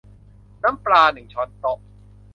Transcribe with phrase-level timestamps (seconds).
[0.63, 1.77] น้ำปลา หนึ่งช้อนโต๊ะ